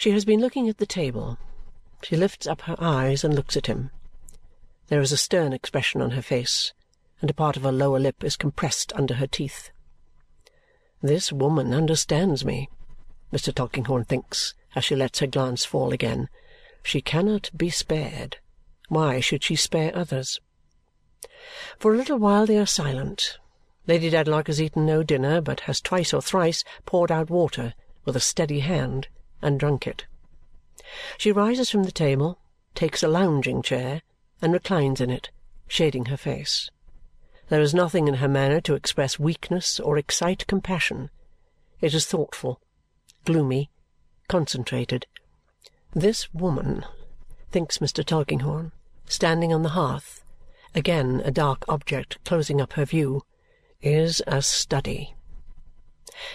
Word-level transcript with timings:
She 0.00 0.12
has 0.12 0.24
been 0.24 0.40
looking 0.40 0.66
at 0.66 0.78
the 0.78 0.86
table. 0.86 1.36
She 2.00 2.16
lifts 2.16 2.46
up 2.46 2.62
her 2.62 2.76
eyes 2.78 3.22
and 3.22 3.34
looks 3.34 3.54
at 3.54 3.66
him. 3.66 3.90
There 4.88 5.02
is 5.02 5.12
a 5.12 5.18
stern 5.18 5.52
expression 5.52 6.00
on 6.00 6.12
her 6.12 6.22
face, 6.22 6.72
and 7.20 7.28
a 7.28 7.34
part 7.34 7.58
of 7.58 7.64
her 7.64 7.70
lower 7.70 8.00
lip 8.00 8.24
is 8.24 8.34
compressed 8.34 8.94
under 8.94 9.12
her 9.16 9.26
teeth. 9.26 9.68
This 11.02 11.30
woman 11.30 11.74
understands 11.74 12.46
me, 12.46 12.70
Mr. 13.30 13.54
Tulkinghorn 13.54 14.06
thinks 14.06 14.54
as 14.74 14.86
she 14.86 14.96
lets 14.96 15.18
her 15.18 15.26
glance 15.26 15.66
fall 15.66 15.92
again. 15.92 16.30
She 16.82 17.02
cannot 17.02 17.50
be 17.54 17.68
spared. 17.68 18.38
Why 18.88 19.20
should 19.20 19.44
she 19.44 19.54
spare 19.54 19.94
others? 19.94 20.40
For 21.78 21.92
a 21.92 21.98
little 21.98 22.18
while 22.18 22.46
they 22.46 22.56
are 22.56 22.64
silent. 22.64 23.36
Lady 23.86 24.08
Dedlock 24.08 24.46
has 24.46 24.62
eaten 24.62 24.86
no 24.86 25.02
dinner, 25.02 25.42
but 25.42 25.60
has 25.68 25.78
twice 25.78 26.14
or 26.14 26.22
thrice 26.22 26.64
poured 26.86 27.12
out 27.12 27.28
water 27.28 27.74
with 28.06 28.16
a 28.16 28.20
steady 28.20 28.60
hand 28.60 29.06
and 29.42 29.58
drunk 29.58 29.86
it. 29.86 30.06
She 31.18 31.32
rises 31.32 31.70
from 31.70 31.84
the 31.84 31.92
table, 31.92 32.38
takes 32.74 33.02
a 33.02 33.08
lounging 33.08 33.62
chair, 33.62 34.02
and 34.42 34.52
reclines 34.52 35.00
in 35.00 35.10
it, 35.10 35.30
shading 35.68 36.06
her 36.06 36.16
face. 36.16 36.70
There 37.48 37.60
is 37.60 37.74
nothing 37.74 38.08
in 38.08 38.14
her 38.14 38.28
manner 38.28 38.60
to 38.62 38.74
express 38.74 39.18
weakness 39.18 39.80
or 39.80 39.98
excite 39.98 40.46
compassion. 40.46 41.10
It 41.80 41.94
is 41.94 42.06
thoughtful, 42.06 42.60
gloomy, 43.24 43.70
concentrated. 44.28 45.06
This 45.92 46.32
woman, 46.32 46.84
thinks 47.50 47.78
Mr. 47.78 48.04
Tulkinghorn, 48.04 48.72
standing 49.06 49.52
on 49.52 49.62
the 49.62 49.70
hearth, 49.70 50.24
again 50.74 51.20
a 51.24 51.30
dark 51.32 51.64
object 51.68 52.18
closing 52.24 52.60
up 52.60 52.74
her 52.74 52.84
view, 52.84 53.24
is 53.82 54.22
a 54.26 54.42
study. 54.42 55.14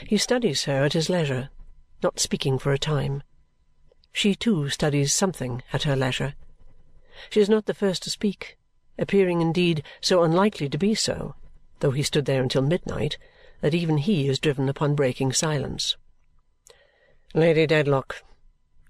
He 0.06 0.18
studies 0.18 0.66
her 0.66 0.84
at 0.84 0.94
his 0.94 1.10
leisure, 1.10 1.50
not 2.06 2.20
speaking 2.20 2.60
for 2.60 2.72
a 2.72 2.78
time. 2.78 3.24
She 4.14 4.36
too 4.36 4.70
studies 4.70 5.12
something 5.12 5.64
at 5.74 5.84
her 5.90 5.96
leisure. 5.96 6.36
She 7.32 7.42
is 7.42 7.50
not 7.50 7.66
the 7.66 7.74
first 7.74 8.04
to 8.04 8.12
speak, 8.12 8.60
appearing 9.00 9.42
indeed 9.42 9.82
so 10.02 10.22
unlikely 10.22 10.70
to 10.70 10.78
be 10.78 10.94
so, 10.94 11.34
though 11.80 11.90
he 11.90 12.04
stood 12.04 12.26
there 12.26 12.44
until 12.44 12.62
midnight, 12.62 13.18
that 13.62 13.74
even 13.74 13.98
he 13.98 14.28
is 14.28 14.38
driven 14.38 14.70
upon 14.70 14.94
breaking 14.94 15.34
silence. 15.34 15.98
Lady 17.34 17.66
Dedlock, 17.66 18.22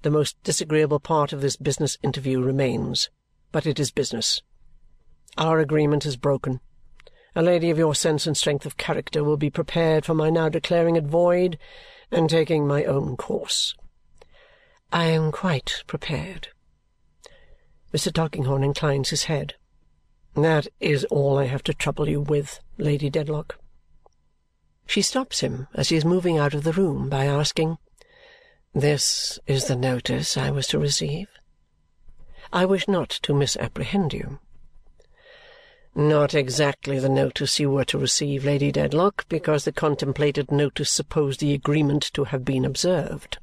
the 0.01 0.11
most 0.11 0.35
disagreeable 0.43 0.99
part 0.99 1.31
of 1.31 1.39
this 1.39 1.55
business 1.55 1.97
interview 2.03 2.41
remains, 2.41 3.09
but 3.53 3.65
it 3.65 3.79
is 3.79 3.91
business. 3.91 4.41
Our 5.37 5.59
agreement 5.59 6.05
is 6.05 6.17
broken. 6.17 6.59
A 7.33 7.41
lady 7.41 7.69
of 7.69 7.77
your 7.77 7.95
sense 7.95 8.27
and 8.27 8.35
strength 8.35 8.65
of 8.65 8.75
character 8.75 9.23
will 9.23 9.37
be 9.37 9.49
prepared 9.49 10.03
for 10.03 10.13
my 10.13 10.29
now 10.29 10.49
declaring 10.49 10.97
it 10.97 11.05
void 11.05 11.57
and 12.15 12.29
taking 12.29 12.65
my 12.65 12.85
own 12.85 13.17
course. 13.17 13.75
I 14.91 15.05
am 15.07 15.33
quite 15.33 15.83
prepared. 15.85 16.47
Mr. 17.93 18.11
Tulkinghorn 18.11 18.63
inclines 18.63 19.09
his 19.09 19.25
head. 19.25 19.55
That 20.33 20.67
is 20.79 21.03
all 21.05 21.37
I 21.37 21.45
have 21.45 21.63
to 21.63 21.73
trouble 21.73 22.07
you 22.07 22.21
with, 22.21 22.61
Lady 22.77 23.09
Dedlock. 23.09 23.57
She 24.87 25.01
stops 25.01 25.41
him 25.41 25.67
as 25.73 25.89
he 25.89 25.97
is 25.97 26.05
moving 26.05 26.37
out 26.37 26.53
of 26.53 26.63
the 26.63 26.71
room 26.71 27.09
by 27.09 27.25
asking, 27.25 27.77
This 28.73 29.37
is 29.45 29.65
the 29.65 29.75
notice 29.75 30.37
I 30.37 30.51
was 30.51 30.67
to 30.67 30.79
receive? 30.79 31.27
I 32.53 32.65
wish 32.65 32.87
not 32.87 33.09
to 33.09 33.33
misapprehend 33.33 34.13
you. 34.13 34.39
Not 35.97 36.33
exactly 36.33 36.99
the 36.99 37.07
notice 37.07 37.57
you 37.57 37.71
were 37.71 37.85
to 37.85 37.97
receive, 37.97 38.43
Lady 38.43 38.69
Dedlock, 38.69 39.25
because 39.29 39.63
the 39.63 39.71
contemplated 39.71 40.51
notice 40.51 40.91
supposed 40.91 41.39
the 41.39 41.53
agreement 41.53 42.11
to 42.15 42.25
have 42.25 42.43
been 42.43 42.65
observed. 42.65 43.37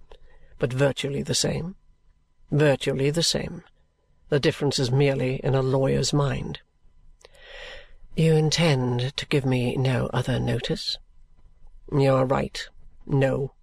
But 0.58 0.70
virtually 0.70 1.22
the 1.22 1.34
same. 1.34 1.76
Virtually 2.50 3.08
the 3.08 3.22
same. 3.22 3.64
The 4.28 4.38
difference 4.38 4.78
is 4.78 4.90
merely 4.90 5.36
in 5.36 5.54
a 5.54 5.62
lawyer's 5.62 6.12
mind. 6.12 6.60
You 8.14 8.34
intend 8.34 9.16
to 9.16 9.26
give 9.26 9.46
me 9.46 9.74
no 9.76 10.10
other 10.12 10.38
notice? 10.38 10.98
You 11.90 12.12
are 12.12 12.26
right. 12.26 12.68
No. 13.06 13.54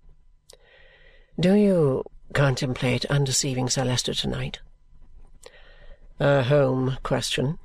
Do 1.40 1.54
you 1.54 2.06
contemplate 2.34 3.06
undeceiving 3.06 3.70
Sir 3.70 3.86
Leicester 3.86 4.16
to-night? 4.16 4.62
A 6.20 6.42
home 6.42 6.98
question 7.04 7.60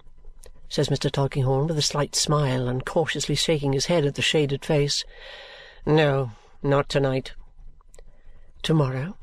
says 0.75 0.89
Mr. 0.89 1.09
Tulkinghorn 1.09 1.69
with 1.69 1.79
a 1.79 1.83
slight 1.83 2.17
smile 2.17 2.67
and 2.67 2.85
cautiously 2.85 3.37
shaking 3.37 3.75
his 3.75 3.87
head 3.87 4.05
at 4.05 4.17
the 4.17 4.21
shaded 4.21 4.65
face. 4.65 5.05
No, 5.87 6.33
not 6.65 6.89
to-night. 6.89 7.31
To-morrow? 8.65 9.17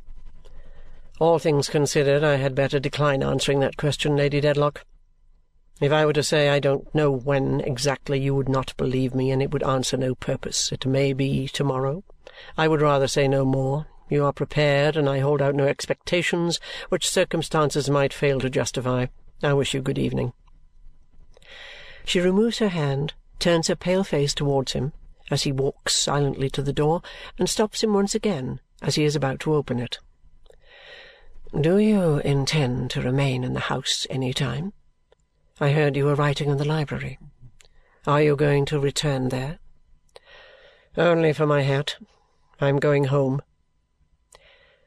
All 1.19 1.39
things 1.39 1.67
considered, 1.67 2.23
I 2.23 2.37
had 2.37 2.55
better 2.55 2.79
decline 2.79 3.21
answering 3.21 3.59
that 3.59 3.75
question, 3.75 4.15
Lady 4.15 4.39
Dedlock. 4.39 4.85
If 5.81 5.91
I 5.91 6.05
were 6.05 6.13
to 6.13 6.23
say 6.23 6.47
I 6.47 6.59
don't 6.61 6.95
know 6.95 7.11
when 7.11 7.59
exactly, 7.59 8.17
you 8.17 8.33
would 8.33 8.47
not 8.47 8.73
believe 8.77 9.13
me, 9.13 9.29
and 9.29 9.41
it 9.41 9.51
would 9.51 9.63
answer 9.63 9.97
no 9.97 10.15
purpose. 10.15 10.71
It 10.71 10.85
may 10.85 11.11
be 11.11 11.49
to-morrow. 11.49 12.05
I 12.57 12.69
would 12.69 12.81
rather 12.81 13.09
say 13.09 13.27
no 13.27 13.43
more. 13.43 13.87
You 14.07 14.23
are 14.23 14.31
prepared, 14.31 14.95
and 14.95 15.09
I 15.09 15.19
hold 15.19 15.41
out 15.41 15.55
no 15.55 15.67
expectations 15.67 16.61
which 16.87 17.09
circumstances 17.09 17.89
might 17.89 18.13
fail 18.13 18.39
to 18.39 18.49
justify. 18.49 19.07
I 19.43 19.51
wish 19.51 19.73
you 19.73 19.81
good 19.81 19.99
evening. 19.99 20.31
She 22.05 22.19
removes 22.19 22.59
her 22.59 22.69
hand, 22.69 23.13
turns 23.39 23.67
her 23.67 23.75
pale 23.75 24.03
face 24.03 24.33
towards 24.33 24.73
him 24.73 24.93
as 25.31 25.43
he 25.43 25.51
walks 25.51 25.95
silently 25.95 26.49
to 26.49 26.61
the 26.61 26.73
door, 26.73 27.01
and 27.39 27.49
stops 27.49 27.81
him 27.81 27.93
once 27.93 28.13
again 28.13 28.59
as 28.81 28.95
he 28.95 29.05
is 29.05 29.15
about 29.15 29.39
to 29.39 29.55
open 29.55 29.79
it. 29.79 29.97
Do 31.59 31.77
you 31.77 32.19
intend 32.19 32.91
to 32.91 33.01
remain 33.01 33.43
in 33.43 33.53
the 33.53 33.61
house 33.61 34.05
any 34.09 34.33
time? 34.33 34.73
I 35.59 35.71
heard 35.71 35.95
you 35.95 36.05
were 36.05 36.15
writing 36.15 36.49
in 36.49 36.57
the 36.57 36.65
library. 36.65 37.17
Are 38.07 38.21
you 38.21 38.35
going 38.35 38.65
to 38.65 38.79
return 38.79 39.29
there? 39.29 39.59
Only 40.97 41.33
for 41.33 41.45
my 41.45 41.61
hat. 41.61 41.97
I 42.59 42.67
am 42.67 42.79
going 42.79 43.05
home. 43.05 43.41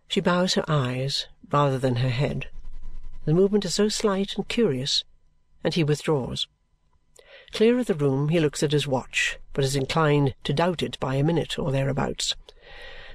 She 0.09 0.21
bows 0.21 0.55
her 0.55 0.65
eyes 0.69 1.27
rather 1.51 1.79
than 1.79 1.97
her 1.97 2.11
head. 2.11 2.49
The 3.25 3.35
movement 3.35 3.65
is 3.65 3.75
so 3.75 3.89
slight 3.89 4.37
and 4.37 4.49
curious, 4.49 5.05
and 5.63 5.73
he 5.73 5.85
withdraws. 5.85 6.47
Clear 7.55 7.79
of 7.79 7.87
the 7.87 7.95
room, 7.95 8.31
he 8.31 8.41
looks 8.41 8.65
at 8.65 8.73
his 8.73 8.89
watch, 8.89 9.39
but 9.53 9.63
is 9.65 9.77
inclined 9.77 10.35
to 10.43 10.53
doubt 10.53 10.83
it 10.83 10.99
by 10.99 11.15
a 11.15 11.23
minute 11.23 11.57
or 11.57 11.71
thereabouts. 11.71 12.35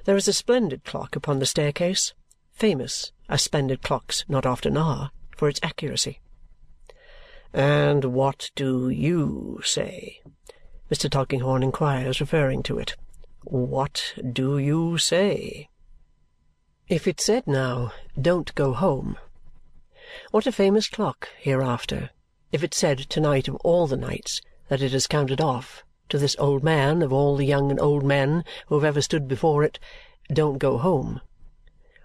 There 0.06 0.16
is 0.16 0.30
a 0.30 0.34
splendid 0.34 0.86
clock 0.86 1.18
upon 1.18 1.40
the 1.40 1.46
staircase, 1.46 2.14
famous, 2.54 3.12
as 3.28 3.42
splendid 3.42 3.82
clocks 3.82 4.24
not 4.30 4.46
often 4.46 4.78
are, 4.78 5.12
for 5.36 5.50
its 5.50 5.60
accuracy. 5.62 6.22
"And 7.52 8.06
what 8.06 8.50
do 8.56 8.88
YOU 8.88 9.60
say?" 9.66 10.22
Mr. 10.90 11.10
Tulkinghorn 11.10 11.62
inquires, 11.62 12.22
referring 12.22 12.64
to 12.64 12.80
it. 12.80 12.96
"What 13.44 14.14
do 14.32 14.58
you 14.58 14.98
say?" 14.98 15.68
If 16.88 17.08
it 17.08 17.20
said 17.20 17.46
now, 17.46 17.92
"Don't 18.20 18.56
go 18.56 18.72
home," 18.72 19.18
what 20.32 20.48
a 20.48 20.54
famous 20.54 20.88
clock 20.88 21.28
hereafter 21.40 22.12
if 22.52 22.64
it 22.64 22.74
said 22.74 22.98
to-night 22.98 23.48
of 23.48 23.56
all 23.58 23.86
the 23.86 23.96
nights 23.96 24.42
that 24.70 24.82
it 24.82 24.92
has 24.92 25.06
counted 25.06 25.40
off 25.40 25.84
to 26.10 26.18
this 26.18 26.36
old 26.40 26.64
man 26.64 27.04
of 27.04 27.14
all 27.14 27.36
the 27.36 27.46
young 27.46 27.70
and 27.70 27.80
old 27.80 28.04
men 28.04 28.44
who 28.66 28.76
have 28.76 28.84
ever 28.84 29.04
stood 29.04 29.28
before 29.28 29.64
it, 29.64 29.78
"Don't 30.34 30.58
go 30.58 30.80
home!" 30.80 31.22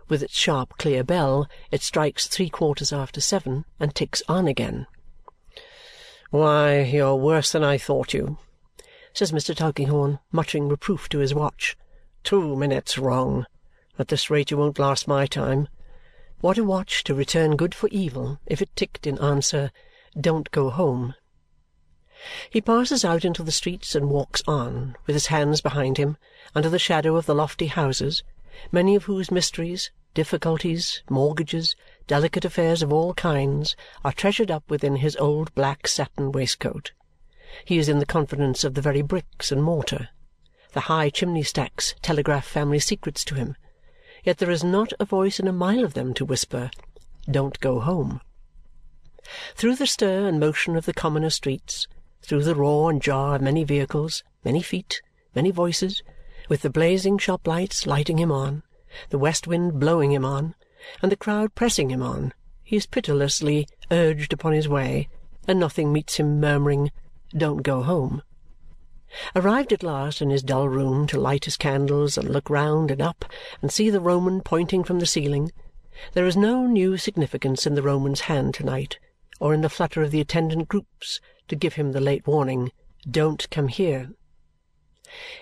With 0.07 0.23
its 0.23 0.37
sharp 0.37 0.77
clear 0.77 1.03
bell 1.03 1.49
it 1.71 1.83
strikes 1.83 2.27
three 2.27 2.51
quarters 2.51 2.93
after 2.93 3.23
seven 3.23 3.65
and 3.81 3.95
ticks 3.95 4.23
on 4.29 4.47
again. 4.47 4.87
"Why, 6.29 6.83
you're 6.83 7.15
worse 7.15 7.51
than 7.53 7.65
I 7.65 7.79
thought 7.79 8.13
you," 8.13 8.37
says 9.15 9.33
Mr. 9.33 9.57
Tulkinghorn, 9.57 10.19
muttering 10.31 10.69
reproof 10.69 11.09
to 11.09 11.21
his 11.21 11.33
watch. 11.33 11.75
"Two 12.23 12.55
minutes 12.55 12.99
wrong. 12.99 13.47
At 13.99 14.09
this 14.09 14.29
rate 14.29 14.51
you 14.51 14.59
won't 14.59 14.79
last 14.79 15.09
my 15.09 15.27
time." 15.27 15.69
What 16.43 16.59
a 16.59 16.65
watch 16.65 17.03
to 17.05 17.15
return 17.15 17.57
good 17.57 17.75
for 17.75 17.89
evil 17.89 18.41
if 18.45 18.61
it 18.61 18.77
ticked 18.77 19.07
in 19.07 19.19
answer! 19.21 19.73
Don't 20.19 20.51
go 20.51 20.71
home. 20.71 21.15
He 22.49 22.61
passes 22.61 23.05
out 23.05 23.25
into 23.25 23.43
the 23.43 23.53
streets 23.53 23.95
and 23.95 24.09
walks 24.09 24.43
on, 24.47 24.97
with 25.07 25.15
his 25.15 25.27
hands 25.27 25.61
behind 25.61 25.99
him, 25.99 26.17
under 26.55 26.71
the 26.71 26.79
shadow 26.79 27.17
of 27.17 27.27
the 27.27 27.35
lofty 27.35 27.67
houses, 27.67 28.23
many 28.71 28.95
of 28.95 29.05
whose 29.05 29.31
mysteries, 29.31 29.91
difficulties, 30.15 31.03
mortgages, 31.11 31.75
delicate 32.07 32.45
affairs 32.45 32.83
of 32.83 32.93
all 32.93 33.13
kinds, 33.15 33.77
are 34.05 34.13
treasured 34.13 34.51
up 34.51 34.63
within 34.71 34.97
his 34.97 35.17
old 35.17 35.55
black 35.55 35.89
satin 35.89 36.33
waistcoat. 36.33 36.93
He 37.65 37.79
is 37.79 37.89
in 37.89 37.99
the 37.99 38.07
confidence 38.07 38.65
of 38.65 38.75
the 38.75 38.81
very 38.81 39.03
bricks 39.03 39.51
and 39.53 39.63
mortar. 39.63 40.09
The 40.73 40.81
high 40.81 41.11
chimney-stacks 41.11 41.95
telegraph 42.01 42.47
family 42.47 42.79
secrets 42.79 43.25
to 43.27 43.35
him, 43.35 43.57
yet 44.23 44.39
there 44.39 44.51
is 44.51 44.65
not 44.65 44.93
a 44.99 45.05
voice 45.05 45.39
in 45.39 45.47
a 45.47 45.53
mile 45.53 45.85
of 45.85 45.95
them 45.95 46.15
to 46.15 46.25
whisper, 46.25 46.71
"Don't 47.31 47.61
go 47.61 47.81
home!" 47.81 48.21
Through 49.57 49.77
the 49.77 49.87
stir 49.87 50.27
and 50.27 50.39
motion 50.39 50.77
of 50.77 50.85
the 50.85 50.93
commoner 50.93 51.31
streets, 51.31 51.87
through 52.21 52.43
the 52.43 52.55
roar 52.55 52.91
and 52.91 53.01
jar 53.01 53.37
of 53.37 53.41
many 53.41 53.65
vehicles, 53.65 54.23
many 54.45 54.61
feet, 54.61 55.01
many 55.35 55.51
voices, 55.51 56.03
with 56.51 56.61
the 56.61 56.69
blazing 56.69 57.17
shop 57.17 57.47
lights 57.47 57.87
lighting 57.87 58.19
him 58.19 58.31
on, 58.31 58.63
the 59.09 59.19
west 59.19 59.47
wind 59.47 59.81
blowing 59.81 60.13
him 60.13 60.25
on, 60.25 60.55
and 61.01 61.11
the 61.11 61.17
crowd 61.17 61.55
pressing 61.55 61.89
him 61.89 62.03
on, 62.03 62.35
he 62.63 62.77
is 62.77 62.85
pitilessly 62.85 63.67
urged 63.91 64.35
upon 64.35 64.53
his 64.53 64.69
way, 64.69 65.09
and 65.49 65.59
nothing 65.59 65.91
meets 65.93 66.17
him 66.17 66.39
murmuring, 66.39 66.91
Don't 67.35 67.63
go 67.63 67.83
home! 67.83 68.23
Arrived 69.35 69.73
at 69.73 69.83
last 69.83 70.21
in 70.21 70.29
his 70.29 70.43
dull 70.43 70.69
room 70.69 71.07
to 71.07 71.19
light 71.19 71.47
his 71.47 71.57
candles 71.57 72.19
and 72.19 72.29
look 72.29 72.51
round 72.51 72.91
and 72.91 73.01
up 73.01 73.25
and 73.63 73.73
see 73.73 73.89
the 73.89 74.01
Roman 74.01 74.43
pointing 74.43 74.85
from 74.85 74.99
the 74.99 75.07
ceiling, 75.07 75.53
there 76.13 76.27
is 76.27 76.37
no 76.37 76.67
new 76.67 76.99
significance 76.99 77.67
in 77.67 77.75
the 77.75 77.83
Roman's 77.83 78.23
hand 78.23 78.53
to-night 78.53 78.99
or 79.41 79.55
in 79.55 79.61
the 79.61 79.69
flutter 79.69 80.03
of 80.03 80.11
the 80.11 80.21
attendant 80.21 80.69
groups 80.69 81.21
to 81.49 81.57
give 81.57 81.75
him 81.75 81.93
the 81.93 82.01
late 82.01 82.27
warning, 82.27 82.73
Don't 83.11 83.49
come 83.51 83.69
here! 83.69 84.11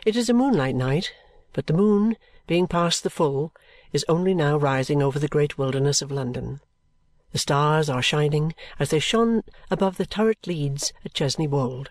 It 0.04 0.16
is 0.16 0.28
a 0.28 0.34
moonlight 0.34 0.74
night, 0.74 1.12
but 1.52 1.66
the 1.66 1.72
moon, 1.72 2.16
being 2.46 2.66
past 2.66 3.02
the 3.02 3.10
full, 3.10 3.52
is 3.92 4.04
only 4.08 4.34
now 4.34 4.56
rising 4.56 5.02
over 5.02 5.18
the 5.18 5.28
great 5.28 5.58
wilderness 5.58 6.02
of 6.02 6.10
London. 6.10 6.60
The 7.32 7.38
stars 7.38 7.88
are 7.88 8.02
shining 8.02 8.54
as 8.78 8.90
they 8.90 8.98
shone 8.98 9.42
above 9.70 9.96
the 9.96 10.06
turret 10.06 10.46
leads 10.46 10.92
at 11.04 11.14
Chesney 11.14 11.46
Wold. 11.46 11.90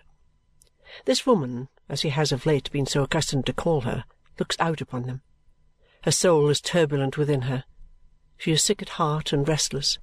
This 1.04 1.26
woman, 1.26 1.68
as 1.88 2.02
he 2.02 2.10
has 2.10 2.32
of 2.32 2.46
late 2.46 2.70
been 2.70 2.86
so 2.86 3.02
accustomed 3.02 3.46
to 3.46 3.52
call 3.52 3.82
her, 3.82 4.04
looks 4.38 4.56
out 4.60 4.80
upon 4.80 5.04
them. 5.04 5.22
Her 6.02 6.12
soul 6.12 6.48
is 6.48 6.60
turbulent 6.60 7.16
within 7.16 7.42
her. 7.42 7.64
She 8.36 8.52
is 8.52 8.62
sick 8.62 8.82
at 8.82 8.90
heart 8.90 9.32
and 9.32 9.46
restless. 9.48 9.98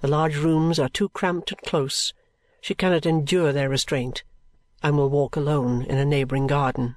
The 0.00 0.08
large 0.08 0.36
rooms 0.36 0.78
are 0.78 0.88
too 0.88 1.10
cramped 1.10 1.52
and 1.52 1.60
close. 1.62 2.14
She 2.60 2.74
cannot 2.74 3.06
endure 3.06 3.52
their 3.52 3.68
restraint 3.68 4.22
and 4.82 4.96
will 4.96 5.10
walk 5.10 5.36
alone 5.36 5.82
in 5.82 5.98
a 5.98 6.04
neighbouring 6.04 6.46
garden. 6.46 6.96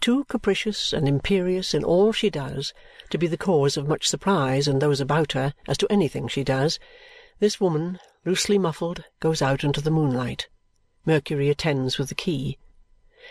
Too 0.00 0.24
capricious 0.24 0.92
and 0.92 1.06
imperious 1.06 1.74
in 1.74 1.84
all 1.84 2.12
she 2.12 2.30
does 2.30 2.72
to 3.10 3.18
be 3.18 3.26
the 3.26 3.36
cause 3.36 3.76
of 3.76 3.86
much 3.86 4.08
surprise 4.08 4.66
in 4.66 4.78
those 4.78 5.00
about 5.00 5.32
her 5.32 5.54
as 5.66 5.78
to 5.78 5.90
anything 5.90 6.28
she 6.28 6.44
does, 6.44 6.78
this 7.38 7.60
woman, 7.60 8.00
loosely 8.24 8.58
muffled, 8.58 9.04
goes 9.20 9.40
out 9.40 9.62
into 9.62 9.80
the 9.80 9.90
moonlight. 9.90 10.48
Mercury 11.06 11.48
attends 11.48 11.98
with 11.98 12.08
the 12.08 12.14
key. 12.14 12.58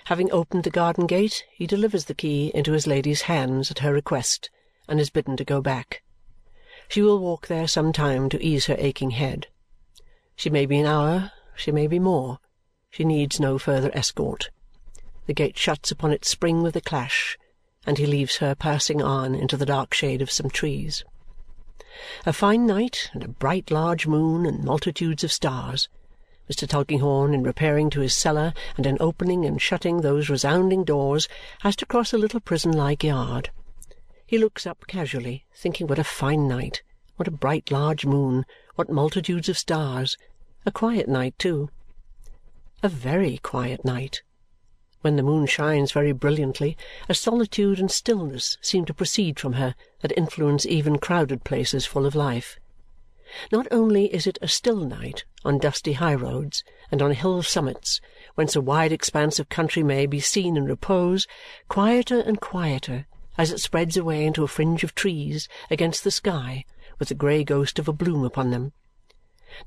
Having 0.05 0.31
opened 0.31 0.63
the 0.63 0.69
garden 0.69 1.05
gate, 1.05 1.43
he 1.53 1.67
delivers 1.67 2.05
the 2.05 2.13
key 2.13 2.51
into 2.53 2.71
his 2.71 2.87
lady's 2.87 3.23
hands 3.23 3.71
at 3.71 3.79
her 3.79 3.93
request 3.93 4.49
and 4.87 4.99
is 4.99 5.09
bidden 5.09 5.35
to 5.35 5.43
go 5.43 5.61
back. 5.61 6.01
She 6.89 7.01
will 7.01 7.19
walk 7.19 7.47
there 7.47 7.67
some 7.67 7.91
time 7.91 8.29
to 8.29 8.43
ease 8.43 8.67
her 8.67 8.75
aching 8.77 9.11
head. 9.11 9.47
She 10.35 10.49
may 10.49 10.65
be 10.65 10.79
an 10.79 10.85
hour, 10.85 11.31
she 11.55 11.71
may 11.71 11.87
be 11.87 11.99
more. 11.99 12.39
She 12.89 13.03
needs 13.03 13.39
no 13.39 13.57
further 13.57 13.91
escort. 13.93 14.49
The 15.25 15.33
gate 15.33 15.57
shuts 15.57 15.91
upon 15.91 16.11
its 16.11 16.29
spring 16.29 16.63
with 16.63 16.75
a 16.75 16.81
clash, 16.81 17.37
and 17.85 17.97
he 17.97 18.05
leaves 18.05 18.37
her 18.37 18.55
passing 18.55 19.01
on 19.01 19.35
into 19.35 19.57
the 19.57 19.65
dark 19.65 19.93
shade 19.93 20.21
of 20.21 20.31
some 20.31 20.49
trees. 20.49 21.03
A 22.25 22.31
fine 22.31 22.65
night, 22.65 23.09
and 23.13 23.23
a 23.23 23.27
bright 23.27 23.71
large 23.71 24.07
moon, 24.07 24.45
and 24.45 24.63
multitudes 24.63 25.23
of 25.23 25.31
stars. 25.31 25.89
Mr. 26.49 26.67
Tulkinghorn, 26.67 27.33
in 27.33 27.43
repairing 27.43 27.89
to 27.89 27.99
his 27.99 28.13
cellar 28.13 28.53
and 28.77 28.85
in 28.85 28.97
opening 29.01 29.45
and 29.45 29.61
shutting 29.61 30.01
those 30.01 30.29
resounding 30.29 30.85
doors, 30.85 31.27
has 31.61 31.75
to 31.75 31.85
cross 31.85 32.13
a 32.13 32.17
little 32.17 32.39
prison-like 32.39 33.03
yard. 33.03 33.49
He 34.27 34.37
looks 34.37 34.67
up 34.67 34.87
casually, 34.87 35.45
thinking 35.55 35.87
what 35.87 35.99
a 35.99 36.03
fine 36.03 36.49
night, 36.49 36.83
what 37.15 37.29
a 37.29 37.31
bright 37.31 37.71
large 37.71 38.05
moon, 38.05 38.45
what 38.75 38.89
multitudes 38.89 39.47
of 39.47 39.57
stars. 39.57 40.17
A 40.65 40.71
quiet 40.71 41.07
night 41.07 41.39
too. 41.39 41.69
A 42.83 42.89
very 42.89 43.37
quiet 43.37 43.85
night. 43.85 44.23
When 44.99 45.15
the 45.15 45.23
moon 45.23 45.45
shines 45.45 45.93
very 45.93 46.11
brilliantly, 46.11 46.75
a 47.07 47.13
solitude 47.13 47.79
and 47.79 47.89
stillness 47.89 48.57
seem 48.59 48.83
to 48.87 48.93
proceed 48.93 49.39
from 49.39 49.53
her 49.53 49.75
that 50.01 50.17
influence 50.17 50.65
even 50.65 50.99
crowded 50.99 51.45
places 51.45 51.85
full 51.85 52.05
of 52.05 52.13
life. 52.13 52.59
Not 53.49 53.65
only 53.71 54.13
is 54.13 54.27
it 54.27 54.37
a 54.41 54.49
still 54.49 54.83
night 54.83 55.23
on 55.45 55.57
dusty 55.57 55.93
high 55.93 56.15
roads 56.15 56.65
and 56.91 57.01
on 57.01 57.11
hill 57.11 57.43
summits, 57.43 58.01
whence 58.35 58.57
a 58.57 58.61
wide 58.61 58.91
expanse 58.91 59.39
of 59.39 59.47
country 59.47 59.83
may 59.83 60.05
be 60.05 60.19
seen 60.19 60.57
in 60.57 60.65
repose, 60.65 61.27
quieter 61.69 62.19
and 62.19 62.41
quieter 62.41 63.07
as 63.37 63.51
it 63.51 63.59
spreads 63.59 63.95
away 63.95 64.25
into 64.25 64.43
a 64.43 64.47
fringe 64.47 64.83
of 64.83 64.95
trees 64.95 65.47
against 65.69 66.03
the 66.03 66.11
sky 66.11 66.65
with 66.99 67.09
the 67.09 67.15
grey 67.15 67.43
ghost 67.43 67.77
of 67.79 67.87
a 67.87 67.93
bloom 67.93 68.23
upon 68.23 68.51
them. 68.51 68.73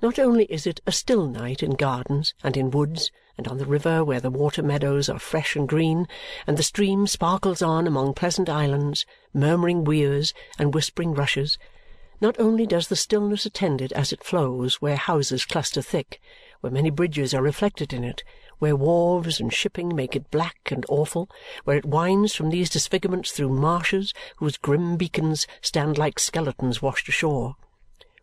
Not 0.02 0.18
only 0.18 0.44
is 0.44 0.66
it 0.66 0.80
a 0.86 0.92
still 0.92 1.26
night 1.26 1.62
in 1.62 1.70
gardens 1.70 2.34
and 2.42 2.56
in 2.56 2.70
woods 2.70 3.10
and 3.38 3.48
on 3.48 3.58
the 3.58 3.64
river 3.64 4.04
where 4.04 4.20
the 4.20 4.30
water 4.30 4.62
meadows 4.62 5.08
are 5.08 5.18
fresh 5.18 5.56
and 5.56 5.68
green 5.68 6.06
and 6.46 6.56
the 6.56 6.62
stream 6.62 7.06
sparkles 7.06 7.62
on 7.62 7.86
among 7.86 8.14
pleasant 8.14 8.48
islands, 8.48 9.06
murmuring 9.32 9.84
weirs, 9.84 10.34
and 10.58 10.74
whispering 10.74 11.14
rushes, 11.14 11.56
not 12.20 12.38
only 12.38 12.66
does 12.66 12.88
the 12.88 12.96
stillness 12.96 13.46
attend 13.46 13.80
it 13.80 13.92
as 13.92 14.12
it 14.12 14.22
flows 14.22 14.82
where 14.82 14.96
houses 14.96 15.46
cluster 15.46 15.80
thick, 15.80 16.20
where 16.60 16.70
many 16.70 16.90
bridges 16.90 17.32
are 17.32 17.42
reflected 17.42 17.94
in 17.94 18.04
it, 18.04 18.22
where 18.60 18.76
wharves 18.76 19.40
and 19.40 19.52
shipping 19.52 19.94
make 19.94 20.14
it 20.14 20.30
black 20.30 20.70
and 20.70 20.86
awful, 20.88 21.28
where 21.64 21.76
it 21.76 21.84
winds 21.84 22.34
from 22.34 22.50
these 22.50 22.70
disfigurements 22.70 23.32
through 23.32 23.48
marshes 23.48 24.14
whose 24.36 24.56
grim 24.56 24.96
beacons 24.96 25.48
stand 25.60 25.98
like 25.98 26.20
skeletons 26.20 26.80
washed 26.80 27.08
ashore 27.08 27.56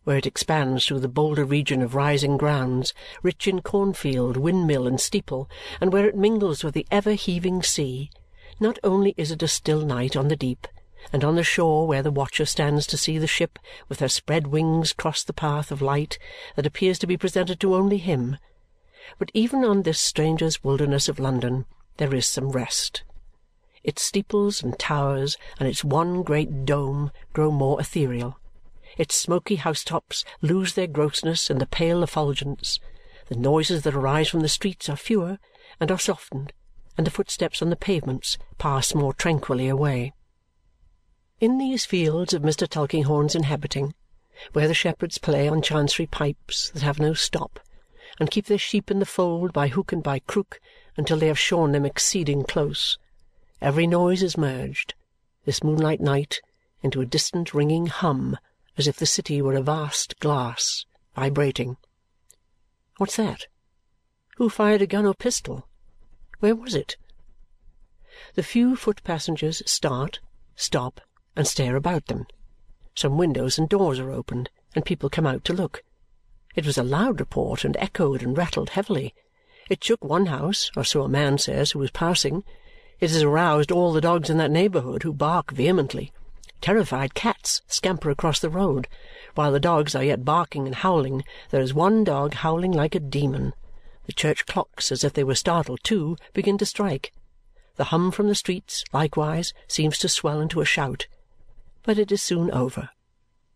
where 0.08 0.16
it 0.16 0.26
expands 0.26 0.86
through 0.86 1.00
the 1.00 1.06
bolder 1.06 1.44
region 1.44 1.82
of 1.82 1.94
rising 1.94 2.38
grounds, 2.38 2.94
rich 3.22 3.46
in 3.46 3.60
cornfield, 3.60 4.38
windmill, 4.38 4.86
and 4.86 5.02
steeple, 5.02 5.50
and 5.82 5.92
where 5.92 6.08
it 6.08 6.16
mingles 6.16 6.64
with 6.64 6.72
the 6.72 6.86
ever-heaving 6.90 7.62
sea, 7.62 8.10
not 8.58 8.78
only 8.82 9.12
is 9.18 9.30
it 9.30 9.42
a 9.42 9.48
still 9.48 9.82
night 9.82 10.16
on 10.16 10.28
the 10.28 10.34
deep, 10.34 10.66
and 11.12 11.22
on 11.22 11.36
the 11.36 11.42
shore 11.42 11.86
where 11.86 12.02
the 12.02 12.10
watcher 12.10 12.46
stands 12.46 12.86
to 12.86 12.96
see 12.96 13.18
the 13.18 13.26
ship 13.26 13.58
with 13.86 14.00
her 14.00 14.08
spread 14.08 14.46
wings 14.46 14.94
cross 14.94 15.22
the 15.22 15.34
path 15.34 15.70
of 15.70 15.82
light 15.82 16.18
that 16.56 16.64
appears 16.64 16.98
to 16.98 17.06
be 17.06 17.18
presented 17.18 17.60
to 17.60 17.74
only 17.74 17.98
him, 17.98 18.38
but 19.18 19.30
even 19.34 19.64
on 19.64 19.82
this 19.82 20.00
stranger's 20.00 20.62
wilderness 20.62 21.08
of 21.08 21.18
London 21.18 21.64
there 21.96 22.14
is 22.14 22.26
some 22.26 22.50
rest. 22.50 23.02
Its 23.82 24.02
steeples 24.02 24.62
and 24.62 24.78
towers 24.78 25.36
and 25.58 25.68
its 25.68 25.84
one 25.84 26.22
great 26.22 26.64
dome 26.64 27.10
grow 27.32 27.50
more 27.50 27.80
ethereal 27.80 28.38
its 28.98 29.14
smoky 29.14 29.56
housetops 29.56 30.24
lose 30.42 30.74
their 30.74 30.88
grossness 30.88 31.50
in 31.50 31.58
the 31.58 31.66
pale 31.66 32.02
effulgence, 32.02 32.80
the 33.28 33.36
noises 33.36 33.82
that 33.82 33.94
arise 33.94 34.28
from 34.28 34.40
the 34.40 34.48
streets 34.48 34.88
are 34.88 34.96
fewer 34.96 35.38
and 35.78 35.92
are 35.92 35.98
softened, 35.98 36.52
and 36.96 37.06
the 37.06 37.10
footsteps 37.10 37.62
on 37.62 37.70
the 37.70 37.76
pavements 37.76 38.38
pass 38.58 38.94
more 38.94 39.12
tranquilly 39.12 39.68
away. 39.68 40.12
In 41.40 41.58
these 41.58 41.84
fields 41.84 42.34
of 42.34 42.42
Mr. 42.42 42.68
Tulkinghorn's 42.68 43.36
inhabiting, 43.36 43.94
where 44.52 44.66
the 44.66 44.74
shepherds 44.74 45.18
play 45.18 45.48
on 45.48 45.62
chancery 45.62 46.06
pipes 46.06 46.70
that 46.70 46.82
have 46.82 46.98
no 46.98 47.14
stop 47.14 47.60
and 48.18 48.30
keep 48.30 48.46
their 48.46 48.58
sheep 48.58 48.90
in 48.90 48.98
the 48.98 49.06
fold 49.06 49.52
by 49.52 49.68
hook 49.68 49.92
and 49.92 50.02
by 50.02 50.18
crook 50.18 50.60
until 50.96 51.18
they 51.18 51.28
have 51.28 51.38
shorn 51.38 51.72
them 51.72 51.86
exceeding 51.86 52.44
close, 52.44 52.98
every 53.60 53.86
noise 53.86 54.22
is 54.22 54.36
merged, 54.36 54.94
this 55.44 55.62
moonlight 55.62 56.00
night, 56.00 56.40
into 56.82 57.00
a 57.00 57.06
distant 57.06 57.54
ringing 57.54 57.86
hum 57.86 58.36
as 58.76 58.86
if 58.86 58.96
the 58.96 59.06
city 59.06 59.42
were 59.42 59.54
a 59.54 59.62
vast 59.62 60.18
glass, 60.20 60.86
vibrating. 61.14 61.76
What's 62.96 63.16
that? 63.16 63.46
Who 64.36 64.48
fired 64.48 64.82
a 64.82 64.86
gun 64.86 65.06
or 65.06 65.14
pistol? 65.14 65.68
Where 66.38 66.54
was 66.54 66.74
it? 66.74 66.96
The 68.34 68.42
few 68.42 68.76
foot 68.76 69.02
passengers 69.02 69.62
start, 69.66 70.20
stop, 70.54 71.00
and 71.34 71.46
stare 71.46 71.76
about 71.76 72.06
them. 72.06 72.26
Some 72.94 73.16
windows 73.16 73.58
and 73.58 73.68
doors 73.68 73.98
are 73.98 74.10
opened, 74.10 74.50
and 74.74 74.84
people 74.84 75.10
come 75.10 75.26
out 75.26 75.44
to 75.44 75.52
look. 75.52 75.82
It 76.58 76.66
was 76.66 76.76
a 76.76 76.82
loud 76.82 77.20
report, 77.20 77.64
and 77.64 77.76
echoed 77.76 78.20
and 78.20 78.36
rattled 78.36 78.70
heavily. 78.70 79.14
It 79.70 79.84
shook 79.84 80.02
one 80.02 80.26
house, 80.26 80.72
or 80.76 80.82
so 80.82 81.02
a 81.02 81.08
man 81.08 81.38
says, 81.38 81.70
who 81.70 81.78
was 81.78 81.92
passing. 81.92 82.42
It 82.98 83.12
has 83.12 83.22
aroused 83.22 83.70
all 83.70 83.92
the 83.92 84.00
dogs 84.00 84.28
in 84.28 84.38
that 84.38 84.50
neighbourhood, 84.50 85.04
who 85.04 85.12
bark 85.12 85.52
vehemently. 85.52 86.12
Terrified 86.60 87.14
cats 87.14 87.62
scamper 87.68 88.10
across 88.10 88.40
the 88.40 88.50
road. 88.50 88.88
While 89.36 89.52
the 89.52 89.60
dogs 89.60 89.94
are 89.94 90.02
yet 90.02 90.24
barking 90.24 90.66
and 90.66 90.74
howling, 90.74 91.22
there 91.50 91.62
is 91.62 91.74
one 91.74 92.02
dog 92.02 92.34
howling 92.34 92.72
like 92.72 92.96
a 92.96 92.98
demon. 92.98 93.52
The 94.06 94.12
church 94.12 94.44
clocks, 94.44 94.90
as 94.90 95.04
if 95.04 95.12
they 95.12 95.22
were 95.22 95.36
startled 95.36 95.84
too, 95.84 96.16
begin 96.32 96.58
to 96.58 96.66
strike. 96.66 97.12
The 97.76 97.94
hum 97.94 98.10
from 98.10 98.26
the 98.26 98.34
streets, 98.34 98.82
likewise, 98.92 99.54
seems 99.68 99.96
to 99.98 100.08
swell 100.08 100.40
into 100.40 100.60
a 100.60 100.64
shout. 100.64 101.06
But 101.84 102.00
it 102.00 102.10
is 102.10 102.20
soon 102.20 102.50
over. 102.50 102.90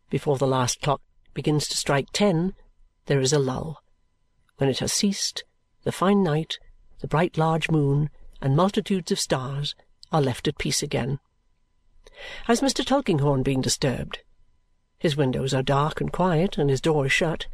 Before 0.09 0.39
the 0.39 0.47
last 0.47 0.81
clock 0.81 1.01
begins 1.35 1.67
to 1.67 1.77
strike 1.77 2.07
ten, 2.13 2.55
there 3.07 3.21
is 3.21 3.33
a 3.33 3.39
lull. 3.39 3.83
When 4.59 4.69
it 4.69 4.79
has 4.79 4.93
ceased, 4.93 5.45
the 5.85 5.93
fine 5.93 6.23
night, 6.23 6.59
the 7.01 7.09
bright 7.09 7.37
large 7.37 7.71
moon, 7.71 8.11
and 8.41 8.57
multitudes 8.57 9.11
of 9.11 9.19
stars 9.19 9.75
are 10.13 10.23
left 10.23 10.47
at 10.47 10.59
peace 10.59 10.83
again. 10.83 11.19
Has 12.45 12.61
Mr. 12.61 12.85
Tulkinghorn 12.85 13.43
been 13.43 13.61
disturbed? 13.61 14.21
His 14.99 15.17
windows 15.17 15.53
are 15.53 15.63
dark 15.63 16.01
and 16.01 16.13
quiet, 16.13 16.59
and 16.59 16.71
his 16.71 16.81
door 16.81 17.07
is 17.07 17.13
shut. 17.13 17.47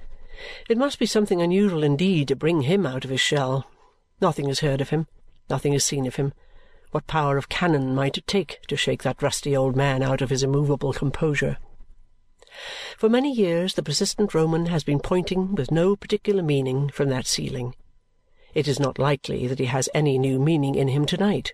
It 0.69 0.76
must 0.76 0.99
be 0.99 1.07
something 1.07 1.40
unusual 1.40 1.83
indeed 1.83 2.28
to 2.28 2.37
bring 2.37 2.62
him 2.62 2.85
out 2.85 3.05
of 3.05 3.11
his 3.11 3.21
shell. 3.21 3.71
Nothing 4.21 4.49
is 4.49 4.61
heard 4.61 4.81
of 4.81 4.90
him, 4.90 5.07
nothing 5.49 5.73
is 5.73 5.85
seen 5.85 6.07
of 6.07 6.17
him. 6.17 6.33
What 6.90 7.07
power 7.07 7.37
of 7.37 7.49
cannon 7.49 7.95
might 7.95 8.19
it 8.19 8.26
take 8.26 8.61
to 8.69 8.76
shake 8.76 9.02
that 9.02 9.23
rusty 9.23 9.57
old 9.57 9.76
man 9.76 10.02
out 10.02 10.21
of 10.21 10.31
his 10.31 10.43
immovable 10.43 10.93
composure? 10.93 11.59
For 12.97 13.09
many 13.09 13.33
years 13.33 13.75
the 13.75 13.83
persistent 13.83 14.35
Roman 14.35 14.67
has 14.67 14.85
been 14.85 15.00
pointing 15.00 15.55
with 15.55 15.71
no 15.71 15.97
particular 15.97 16.43
meaning 16.43 16.88
from 16.88 17.09
that 17.11 17.26
ceiling. 17.26 17.75
It 18.55 18.67
is 18.67 18.81
not 18.81 18.99
likely 18.99 19.47
that 19.47 19.59
he 19.59 19.67
has 19.67 19.88
any 19.95 20.19
new 20.19 20.38
meaning 20.38 20.75
in 20.75 20.88
him 20.88 21.07
to-night. 21.07 21.52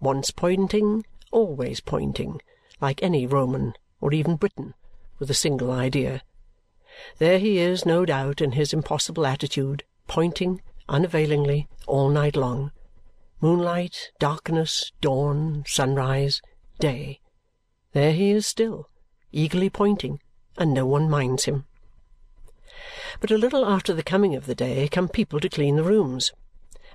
Once 0.00 0.30
pointing, 0.30 1.04
always 1.30 1.80
pointing, 1.80 2.40
like 2.80 3.02
any 3.02 3.26
Roman, 3.26 3.74
or 4.00 4.12
even 4.12 4.36
Briton, 4.36 4.74
with 5.18 5.30
a 5.30 5.34
single 5.34 5.70
idea. 5.70 6.22
There 7.18 7.38
he 7.38 7.58
is, 7.58 7.84
no 7.84 8.04
doubt, 8.04 8.40
in 8.40 8.52
his 8.52 8.72
impossible 8.72 9.26
attitude, 9.26 9.84
pointing, 10.06 10.62
unavailingly, 10.88 11.68
all 11.86 12.08
night 12.08 12.36
long. 12.36 12.72
Moonlight, 13.40 14.10
darkness, 14.18 14.92
dawn, 15.00 15.64
sunrise, 15.66 16.40
day. 16.78 17.20
There 17.92 18.12
he 18.12 18.30
is 18.30 18.46
still, 18.46 18.88
eagerly 19.34 19.68
pointing, 19.68 20.20
and 20.56 20.72
no 20.72 20.86
one 20.86 21.10
minds 21.10 21.44
him. 21.44 21.66
But 23.20 23.30
a 23.30 23.38
little 23.38 23.66
after 23.66 23.92
the 23.92 24.02
coming 24.02 24.34
of 24.34 24.46
the 24.46 24.54
day 24.54 24.88
come 24.88 25.08
people 25.08 25.40
to 25.40 25.48
clean 25.48 25.76
the 25.76 25.84
rooms, 25.84 26.32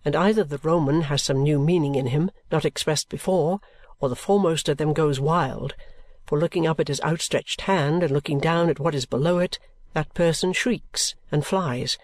and 0.05 0.15
either 0.15 0.43
the 0.43 0.59
Roman 0.63 1.01
has 1.03 1.21
some 1.21 1.43
new 1.43 1.59
meaning 1.59 1.95
in 1.95 2.07
him 2.07 2.31
not 2.51 2.65
expressed 2.65 3.09
before, 3.09 3.59
or 3.99 4.09
the 4.09 4.15
foremost 4.15 4.69
of 4.69 4.77
them 4.77 4.93
goes 4.93 5.19
wild, 5.19 5.75
for 6.25 6.39
looking 6.39 6.65
up 6.65 6.79
at 6.79 6.87
his 6.87 7.01
outstretched 7.01 7.61
hand 7.61 8.03
and 8.03 8.11
looking 8.11 8.39
down 8.39 8.69
at 8.69 8.79
what 8.79 8.95
is 8.95 9.05
below 9.05 9.39
it, 9.39 9.59
that 9.93 10.13
person 10.13 10.53
shrieks 10.53 11.15
and 11.31 11.45
flies. 11.45 11.97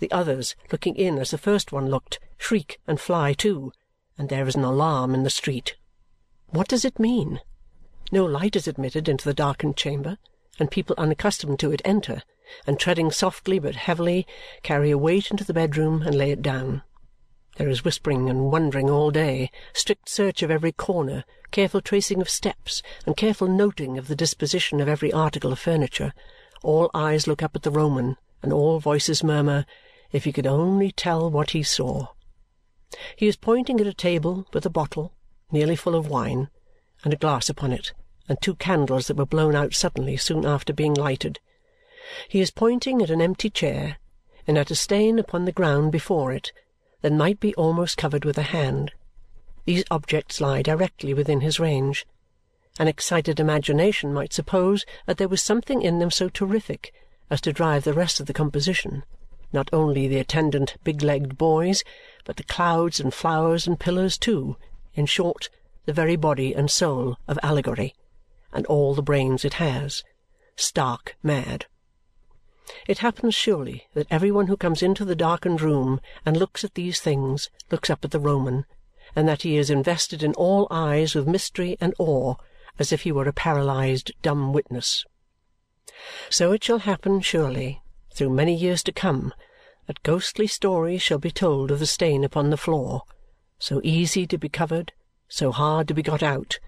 The 0.00 0.10
others, 0.10 0.56
looking 0.72 0.96
in 0.96 1.18
as 1.18 1.30
the 1.30 1.38
first 1.38 1.72
one 1.72 1.88
looked, 1.88 2.18
shriek 2.38 2.80
and 2.86 3.00
fly 3.00 3.32
too, 3.32 3.72
and 4.16 4.28
there 4.28 4.48
is 4.48 4.56
an 4.56 4.64
alarm 4.64 5.14
in 5.14 5.22
the 5.22 5.30
street. 5.30 5.76
What 6.48 6.68
does 6.68 6.84
it 6.84 6.98
mean? 6.98 7.40
No 8.10 8.24
light 8.24 8.56
is 8.56 8.66
admitted 8.66 9.08
into 9.08 9.24
the 9.24 9.34
darkened 9.34 9.76
chamber, 9.76 10.16
and 10.58 10.70
people 10.70 10.94
unaccustomed 10.96 11.60
to 11.60 11.72
it 11.72 11.82
enter, 11.84 12.22
and 12.66 12.80
treading 12.80 13.10
softly 13.10 13.58
but 13.58 13.76
heavily, 13.76 14.26
carry 14.62 14.90
a 14.90 14.96
weight 14.96 15.30
into 15.30 15.44
the 15.44 15.52
bedroom 15.52 16.02
and 16.02 16.14
lay 16.14 16.30
it 16.30 16.40
down. 16.40 16.82
There 17.56 17.68
is 17.68 17.84
whispering 17.84 18.30
and 18.30 18.50
wondering 18.50 18.88
all 18.88 19.10
day, 19.10 19.50
strict 19.74 20.08
search 20.08 20.42
of 20.42 20.50
every 20.50 20.72
corner, 20.72 21.24
careful 21.50 21.80
tracing 21.80 22.20
of 22.20 22.30
steps, 22.30 22.82
and 23.04 23.16
careful 23.16 23.48
noting 23.48 23.98
of 23.98 24.08
the 24.08 24.16
disposition 24.16 24.80
of 24.80 24.88
every 24.88 25.12
article 25.12 25.52
of 25.52 25.58
furniture. 25.58 26.14
All 26.62 26.90
eyes 26.94 27.26
look 27.26 27.42
up 27.42 27.54
at 27.56 27.62
the 27.62 27.70
Roman, 27.70 28.16
and 28.42 28.52
all 28.52 28.78
voices 28.78 29.22
murmur, 29.22 29.66
"If 30.12 30.24
he 30.24 30.32
could 30.32 30.46
only 30.46 30.92
tell 30.92 31.30
what 31.30 31.50
he 31.50 31.62
saw!" 31.62 32.06
He 33.16 33.26
is 33.26 33.36
pointing 33.36 33.80
at 33.80 33.86
a 33.86 33.92
table 33.92 34.46
with 34.54 34.64
a 34.64 34.70
bottle, 34.70 35.12
nearly 35.50 35.76
full 35.76 35.94
of 35.94 36.08
wine, 36.08 36.48
and 37.04 37.12
a 37.12 37.16
glass 37.16 37.48
upon 37.48 37.72
it, 37.72 37.92
and 38.28 38.40
two 38.40 38.54
candles 38.54 39.06
that 39.06 39.16
were 39.16 39.26
blown 39.26 39.54
out 39.54 39.74
suddenly 39.74 40.16
soon 40.16 40.44
after 40.44 40.72
being 40.72 40.94
lighted. 40.94 41.40
He 42.28 42.40
is 42.40 42.50
pointing 42.50 43.02
at 43.02 43.10
an 43.10 43.20
empty 43.20 43.50
chair 43.50 43.98
and 44.46 44.56
at 44.56 44.70
a 44.70 44.74
stain 44.74 45.18
upon 45.18 45.44
the 45.44 45.52
ground 45.52 45.92
before 45.92 46.32
it 46.32 46.52
that 47.02 47.12
might 47.12 47.38
be 47.38 47.54
almost 47.54 47.98
covered 47.98 48.24
with 48.24 48.38
a 48.38 48.42
hand. 48.42 48.92
These 49.66 49.84
objects 49.90 50.40
lie 50.40 50.62
directly 50.62 51.12
within 51.12 51.42
his 51.42 51.60
range. 51.60 52.06
An 52.78 52.88
excited 52.88 53.38
imagination 53.38 54.14
might 54.14 54.32
suppose 54.32 54.86
that 55.06 55.18
there 55.18 55.28
was 55.28 55.42
something 55.42 55.82
in 55.82 55.98
them 55.98 56.10
so 56.10 56.28
terrific 56.28 56.92
as 57.30 57.40
to 57.42 57.52
drive 57.52 57.84
the 57.84 57.92
rest 57.92 58.20
of 58.20 58.26
the 58.26 58.32
composition, 58.32 59.04
not 59.52 59.68
only 59.72 60.08
the 60.08 60.18
attendant 60.18 60.76
big-legged 60.84 61.36
boys, 61.36 61.84
but 62.24 62.36
the 62.36 62.44
clouds 62.44 63.00
and 63.00 63.12
flowers 63.12 63.66
and 63.66 63.78
pillars 63.78 64.16
too, 64.16 64.56
in 64.94 65.06
short, 65.06 65.50
the 65.88 65.94
very 65.94 66.16
body 66.16 66.52
and 66.52 66.70
soul 66.70 67.16
of 67.26 67.38
allegory 67.42 67.94
and 68.52 68.66
all 68.66 68.94
the 68.94 69.00
brains 69.00 69.42
it 69.42 69.54
has, 69.54 70.04
stark 70.54 71.16
mad. 71.22 71.64
It 72.86 72.98
happens 72.98 73.34
surely 73.34 73.88
that 73.94 74.06
every 74.10 74.30
one 74.30 74.48
who 74.48 74.56
comes 74.58 74.82
into 74.82 75.06
the 75.06 75.16
darkened 75.16 75.62
room 75.62 75.98
and 76.26 76.36
looks 76.36 76.62
at 76.62 76.74
these 76.74 77.00
things 77.00 77.48
looks 77.70 77.88
up 77.88 78.04
at 78.04 78.10
the 78.10 78.20
Roman, 78.20 78.66
and 79.16 79.26
that 79.26 79.40
he 79.40 79.56
is 79.56 79.70
invested 79.70 80.22
in 80.22 80.34
all 80.34 80.68
eyes 80.70 81.14
with 81.14 81.26
mystery 81.26 81.78
and 81.80 81.94
awe 81.98 82.34
as 82.78 82.92
if 82.92 83.04
he 83.04 83.10
were 83.10 83.26
a 83.26 83.32
paralysed 83.32 84.12
dumb 84.20 84.52
witness. 84.52 85.06
So 86.28 86.52
it 86.52 86.62
shall 86.62 86.80
happen, 86.80 87.22
surely, 87.22 87.80
through 88.12 88.28
many 88.28 88.54
years 88.54 88.82
to 88.82 88.92
come, 88.92 89.32
that 89.86 90.02
ghostly 90.02 90.48
stories 90.48 91.00
shall 91.00 91.18
be 91.18 91.30
told 91.30 91.70
of 91.70 91.78
the 91.78 91.86
stain 91.86 92.24
upon 92.24 92.50
the 92.50 92.58
floor, 92.58 93.04
so 93.58 93.80
easy 93.82 94.26
to 94.26 94.36
be 94.36 94.50
covered, 94.50 94.92
so 95.28 95.52
hard 95.52 95.86
to 95.86 95.94
be 95.94 96.02
got 96.02 96.22
out, 96.22 96.58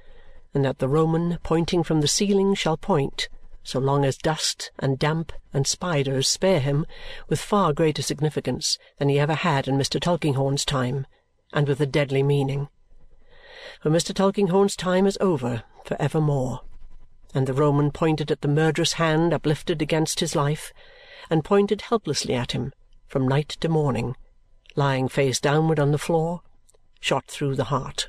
and 0.52 0.64
that 0.64 0.78
the 0.78 0.88
Roman 0.88 1.38
pointing 1.42 1.82
from 1.82 2.00
the 2.00 2.08
ceiling 2.08 2.54
shall 2.54 2.76
point, 2.76 3.28
so 3.62 3.78
long 3.78 4.04
as 4.04 4.16
dust 4.16 4.70
and 4.78 4.98
damp 4.98 5.32
and 5.52 5.66
spiders 5.66 6.28
spare 6.28 6.60
him, 6.60 6.86
with 7.28 7.40
far 7.40 7.72
greater 7.72 8.02
significance 8.02 8.78
than 8.98 9.08
he 9.08 9.18
ever 9.18 9.34
had 9.34 9.68
in 9.68 9.76
Mr. 9.76 10.00
Tulkinghorn's 10.00 10.64
time, 10.64 11.06
and 11.52 11.68
with 11.68 11.80
a 11.80 11.86
deadly 11.86 12.22
meaning. 12.22 12.68
For 13.80 13.90
Mr. 13.90 14.14
Tulkinghorn's 14.14 14.76
time 14.76 15.06
is 15.06 15.18
over 15.20 15.64
for 15.84 16.00
evermore, 16.00 16.60
and 17.34 17.46
the 17.46 17.54
Roman 17.54 17.90
pointed 17.90 18.30
at 18.30 18.40
the 18.40 18.48
murderous 18.48 18.94
hand 18.94 19.32
uplifted 19.32 19.80
against 19.80 20.20
his 20.20 20.34
life, 20.36 20.72
and 21.30 21.44
pointed 21.44 21.82
helplessly 21.82 22.34
at 22.34 22.52
him 22.52 22.72
from 23.06 23.26
night 23.26 23.48
to 23.60 23.68
morning, 23.68 24.16
lying 24.76 25.08
face 25.08 25.40
downward 25.40 25.80
on 25.80 25.92
the 25.92 25.98
floor, 25.98 26.42
shot 27.00 27.26
through 27.26 27.56
the 27.56 27.64
heart. 27.64 28.08